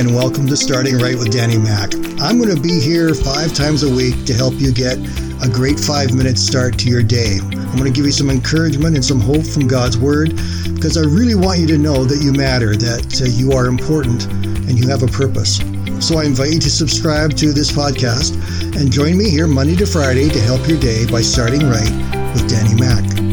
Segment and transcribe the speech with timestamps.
[0.00, 1.92] and welcome to Starting Right with Danny Mack.
[2.22, 4.96] I'm going to be here five times a week to help you get
[5.44, 7.36] a great five minute start to your day.
[7.42, 10.30] I'm going to give you some encouragement and some hope from God's Word
[10.72, 14.24] because I really want you to know that you matter, that uh, you are important,
[14.24, 15.58] and you have a purpose.
[16.00, 18.40] So I invite you to subscribe to this podcast
[18.80, 21.92] and join me here Monday to Friday to help your day by starting right
[22.32, 23.29] with Danny Mack.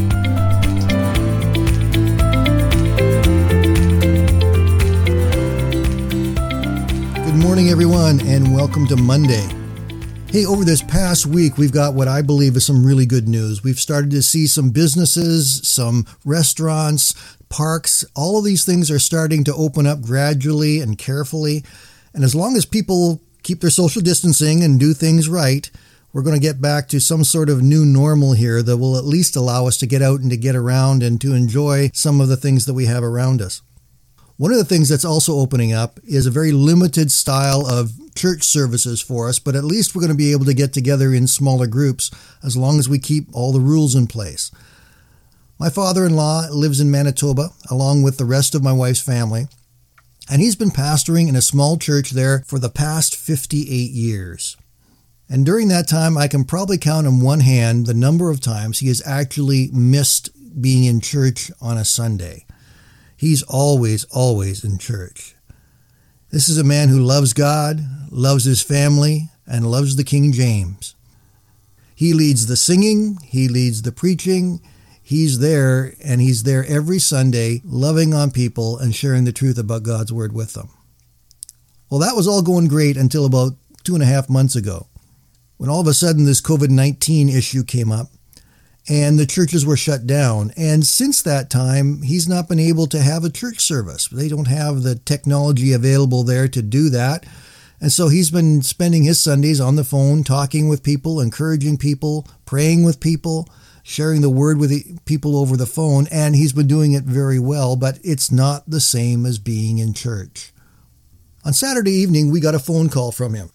[8.08, 9.46] Everyone, and welcome to Monday.
[10.30, 13.62] Hey, over this past week, we've got what I believe is some really good news.
[13.62, 17.14] We've started to see some businesses, some restaurants,
[17.50, 21.64] parks, all of these things are starting to open up gradually and carefully.
[22.14, 25.70] And as long as people keep their social distancing and do things right,
[26.12, 29.04] we're going to get back to some sort of new normal here that will at
[29.04, 32.28] least allow us to get out and to get around and to enjoy some of
[32.28, 33.60] the things that we have around us.
[34.38, 38.44] One of the things that's also opening up is a very limited style of church
[38.44, 41.26] services for us, but at least we're going to be able to get together in
[41.26, 42.08] smaller groups
[42.44, 44.52] as long as we keep all the rules in place.
[45.58, 49.48] My father in law lives in Manitoba along with the rest of my wife's family,
[50.30, 54.56] and he's been pastoring in a small church there for the past 58 years.
[55.28, 58.78] And during that time, I can probably count on one hand the number of times
[58.78, 60.30] he has actually missed
[60.62, 62.46] being in church on a Sunday.
[63.18, 65.34] He's always, always in church.
[66.30, 67.80] This is a man who loves God,
[68.12, 70.94] loves his family, and loves the King James.
[71.96, 74.60] He leads the singing, he leads the preaching.
[75.02, 79.82] He's there, and he's there every Sunday, loving on people and sharing the truth about
[79.82, 80.68] God's Word with them.
[81.90, 84.86] Well, that was all going great until about two and a half months ago,
[85.56, 88.12] when all of a sudden this COVID 19 issue came up
[88.88, 90.50] and the churches were shut down.
[90.56, 94.08] And since that time, he's not been able to have a church service.
[94.08, 97.26] They don't have the technology available there to do that.
[97.80, 102.26] And so he's been spending his Sundays on the phone, talking with people, encouraging people,
[102.46, 103.48] praying with people,
[103.82, 106.06] sharing the word with people over the phone.
[106.10, 109.92] And he's been doing it very well, but it's not the same as being in
[109.92, 110.52] church.
[111.44, 113.50] On Saturday evening, we got a phone call from him.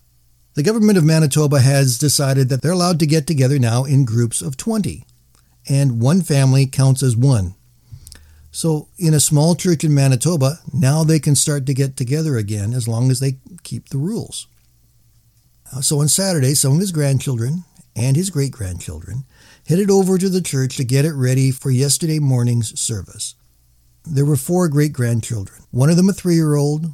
[0.53, 4.41] The government of Manitoba has decided that they're allowed to get together now in groups
[4.41, 5.03] of 20
[5.69, 7.55] and one family counts as one.
[8.51, 12.73] So, in a small church in Manitoba, now they can start to get together again
[12.73, 14.47] as long as they keep the rules.
[15.75, 17.63] Uh, so, on Saturday, some of his grandchildren
[17.95, 19.25] and his great grandchildren
[19.67, 23.35] headed over to the church to get it ready for yesterday morning's service.
[24.05, 26.87] There were four great grandchildren one of them a three year old,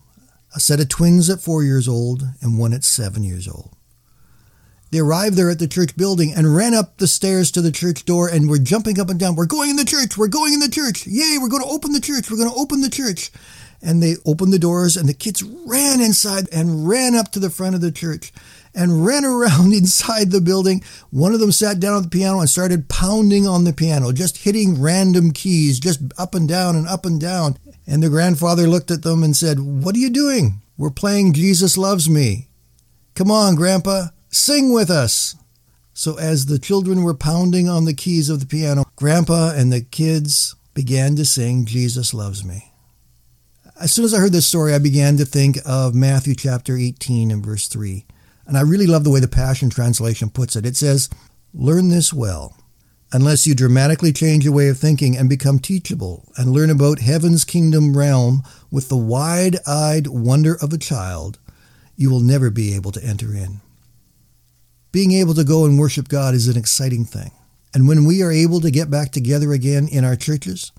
[0.56, 3.76] a set of twins at four years old, and one at seven years old.
[4.92, 8.06] They arrived there at the church building and ran up the stairs to the church
[8.06, 9.36] door and were jumping up and down.
[9.36, 10.18] We're going in the church.
[10.18, 11.06] We're going in the church.
[11.06, 12.30] Yay, we're going to open the church.
[12.30, 13.32] We're going to open the church.
[13.82, 17.50] And they opened the doors and the kids ran inside and ran up to the
[17.50, 18.34] front of the church
[18.76, 20.84] and ran around inside the building.
[21.12, 24.40] One of them sat down at the piano and started pounding on the piano, just
[24.40, 27.58] hitting random keys, just up and down and up and down.
[27.88, 30.62] And the grandfather looked at them and said, What are you doing?
[30.78, 32.48] We're playing Jesus Loves Me.
[33.16, 34.08] Come on, Grandpa.
[34.30, 35.36] Sing with us!
[35.94, 39.82] So, as the children were pounding on the keys of the piano, Grandpa and the
[39.82, 42.72] kids began to sing, Jesus Loves Me.
[43.82, 47.32] As soon as I heard this story, I began to think of Matthew chapter 18
[47.32, 48.06] and verse 3.
[48.46, 50.66] And I really love the way the Passion Translation puts it.
[50.66, 51.10] It says,
[51.54, 52.56] Learn this well.
[53.12, 57.44] Unless you dramatically change your way of thinking and become teachable and learn about heaven's
[57.44, 61.40] kingdom realm with the wide eyed wonder of a child,
[61.96, 63.62] you will never be able to enter in.
[64.92, 67.32] Being able to go and worship God is an exciting thing.
[67.74, 70.72] And when we are able to get back together again in our churches,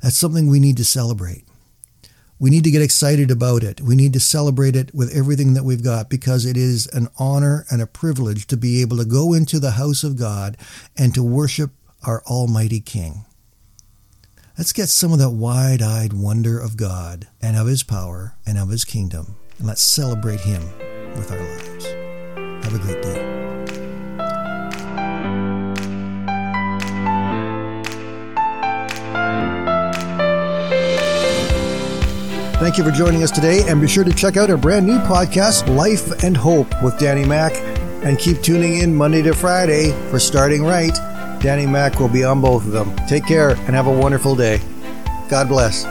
[0.00, 1.44] that's something we need to celebrate.
[2.40, 3.80] We need to get excited about it.
[3.80, 7.64] We need to celebrate it with everything that we've got because it is an honor
[7.70, 10.56] and a privilege to be able to go into the house of God
[10.98, 11.70] and to worship
[12.04, 13.24] our Almighty King.
[14.58, 18.58] Let's get some of that wide eyed wonder of God and of His power and
[18.58, 20.62] of His kingdom, and let's celebrate Him
[21.14, 22.01] with our lives.
[22.72, 23.28] Have a great day.
[32.58, 34.98] Thank you for joining us today, and be sure to check out our brand new
[35.00, 37.52] podcast, Life and Hope with Danny Mack,
[38.04, 40.94] and keep tuning in Monday to Friday for Starting Right.
[41.42, 42.94] Danny Mack will be on both of them.
[43.06, 44.60] Take care and have a wonderful day.
[45.28, 45.84] God bless.